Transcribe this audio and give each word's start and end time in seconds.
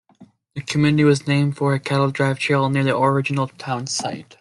The 0.55 0.61
community 0.61 1.03
was 1.03 1.27
named 1.27 1.57
for 1.57 1.75
a 1.75 1.79
cattle 1.79 2.09
drive 2.09 2.39
trail 2.39 2.67
near 2.71 2.83
the 2.83 2.97
original 2.97 3.49
town 3.49 3.85
site. 3.85 4.25